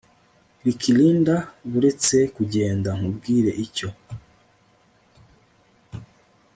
Ricky 0.65 0.91
Linda 0.97 1.35
buretse 1.71 2.17
kugenda 2.35 2.89
nkubwire 2.97 3.51
icyo 3.65 3.89